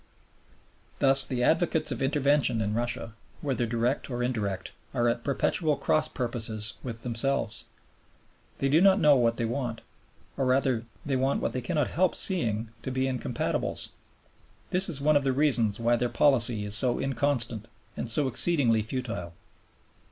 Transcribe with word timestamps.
Thus 0.97 1.27
the 1.27 1.43
advocates 1.43 1.91
of 1.91 2.01
intervention 2.01 2.59
in 2.59 2.73
Russia, 2.73 3.13
whether 3.41 3.67
direct 3.67 4.09
or 4.09 4.23
indirect, 4.23 4.71
are 4.95 5.07
at 5.07 5.23
perpetual 5.23 5.75
cross 5.77 6.07
purposes 6.07 6.73
with 6.81 7.03
themselves. 7.03 7.65
They 8.57 8.67
do 8.67 8.81
not 8.81 8.99
know 8.99 9.15
what 9.15 9.37
they 9.37 9.45
want; 9.45 9.81
or, 10.37 10.47
rather, 10.47 10.85
they 11.05 11.15
want 11.15 11.39
what 11.39 11.53
they 11.53 11.61
cannot 11.61 11.89
help 11.89 12.15
seeing 12.15 12.71
to 12.81 12.89
be 12.89 13.05
incompatibles. 13.07 13.89
This 14.71 14.89
is 14.89 15.01
one 15.01 15.15
of 15.17 15.23
the 15.23 15.33
reasons 15.33 15.79
why 15.79 15.97
their 15.97 16.09
policy 16.09 16.65
is 16.65 16.73
so 16.73 16.99
inconstant 16.99 17.67
and 17.95 18.09
so 18.09 18.27
exceedingly 18.27 18.81
futile. 18.81 19.35